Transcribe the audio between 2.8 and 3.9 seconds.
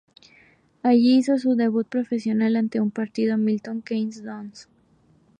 un partido ante el Milton